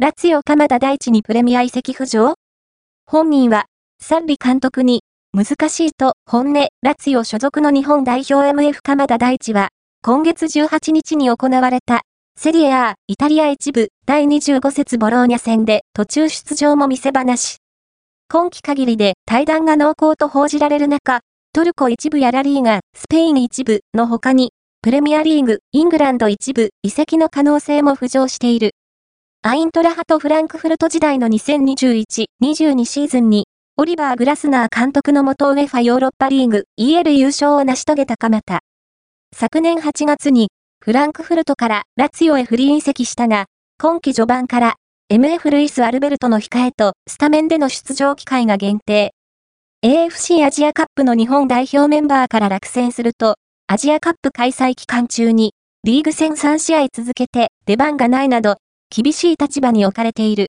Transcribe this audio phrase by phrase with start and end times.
[0.00, 2.34] ラツィオ鎌田大地にプレミア移籍浮上？
[3.04, 3.64] 本人は、
[4.00, 12.02] サンリ監督に、難しいと、本音、ラツィオ所属の日本代表 MF 鎌田大地は、今月18日に行われた、
[12.38, 17.56] セリエ A、イタリア一部、第25節ボローニャ戦で途中出場も見せ話。
[18.32, 21.22] 今季限りで対談が濃厚と報じられる中、
[21.52, 28.74] トルコ一部やラリーガ、スペイン一部の他に、プレミアリーグ、イングランド一部、移籍の可能性も浮上している。
[29.42, 33.46] アイントラハトフランクフルト時代の2021-22シーズンに、
[33.76, 38.60] オリバー・グラスナー監督のもとウェファヨーロッパリーグ EL 優勝を成し遂げた鎌田。
[39.32, 40.48] 昨年8月に、
[40.84, 43.46] フランクフルトからラツィオへフリー移籍したが、
[43.80, 44.74] 今季序盤から
[45.10, 49.12] MF ルイス・アルベルトの控えとスタメンでの出場機会が限定。
[49.84, 53.36] AFC アジアカップの日本代表メンバーから落選すると、
[53.68, 58.56] アジアカップ開催期間中に、リーグ戦3試合続けて出番がないなど、
[58.90, 60.46] 厳しい立場に置かれている。